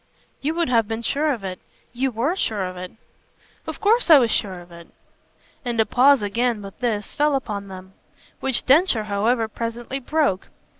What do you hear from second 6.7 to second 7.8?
this, fell upon